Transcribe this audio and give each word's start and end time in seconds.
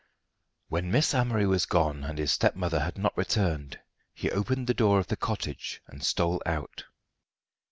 When 0.67 0.89
Miss 0.89 1.13
Amory 1.13 1.45
was 1.45 1.67
gone, 1.67 2.03
and 2.03 2.17
his 2.17 2.31
stepmother 2.31 2.79
had 2.79 2.97
not 2.97 3.15
returned, 3.15 3.79
he 4.15 4.31
opened 4.31 4.65
the 4.65 4.73
door 4.73 4.97
of 4.97 5.05
the 5.05 5.15
cottage 5.15 5.79
and 5.85 6.03
stole 6.03 6.41
out. 6.43 6.85